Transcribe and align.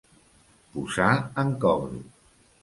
Posar 0.77 1.11
en 1.45 1.53
cobro. 1.67 2.03